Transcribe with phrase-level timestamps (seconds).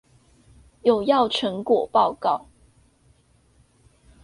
[0.81, 2.47] 有要成果報告